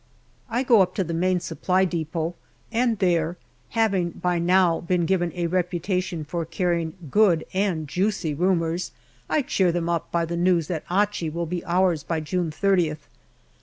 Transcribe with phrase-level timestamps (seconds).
[0.49, 2.33] I go up to the Main Supply depot,
[2.71, 3.37] and there,
[3.77, 8.93] having by now been given a reputation for carrying good and juicy rumours,
[9.29, 13.01] I cheer them up by the news that Achi will be ours by June 3oth.